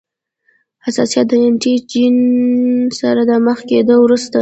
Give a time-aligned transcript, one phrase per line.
[0.85, 2.17] حساسیت د انټي جېن
[2.99, 4.37] سره د مخ کیدو وروسته.